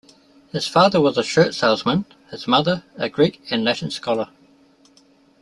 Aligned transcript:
His 0.51 0.67
father 0.67 0.99
was 0.99 1.15
a 1.19 1.23
shirt 1.23 1.53
salesman, 1.53 2.05
his 2.31 2.47
mother 2.47 2.83
a 2.97 3.07
Greek 3.07 3.39
and 3.51 3.63
Latin 3.63 3.91
scholar. 3.91 4.29